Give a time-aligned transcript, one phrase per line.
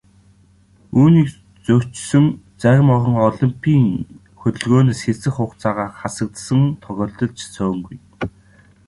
[0.99, 1.29] Үүнийг
[1.65, 2.25] зөрчсөн
[2.61, 3.83] зарим орон олимпын
[4.39, 7.97] хөдөлгөөнөөс хэсэг хугацаагаар хасагдсан тохиолдол ч цөөнгүй.